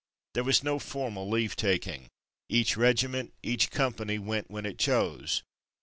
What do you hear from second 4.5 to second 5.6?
it chose.